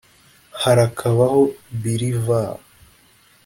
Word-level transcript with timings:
Harakabaho 0.61 1.41
Bilivar 1.81 2.57